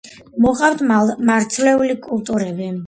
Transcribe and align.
მოჰყავთ 0.45 0.81
მარცვლეული 0.93 2.01
კულტურები. 2.09 2.77